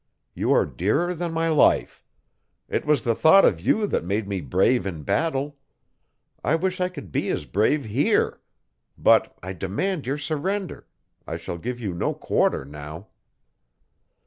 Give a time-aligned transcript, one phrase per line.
[0.33, 2.03] You are dearer than my life.
[2.67, 5.59] It was the thought of you that made me brave in battle.
[6.43, 8.41] I wish I could be as brave here.
[8.97, 10.87] But I demand your surrender
[11.27, 13.09] I shall give you no quarter now.